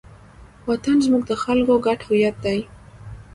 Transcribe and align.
وطن 0.69 0.95
زموږ 1.05 1.23
د 1.29 1.33
خلکو 1.43 1.73
ګډ 1.85 1.99
هویت 2.07 2.35
دی. 2.45 2.59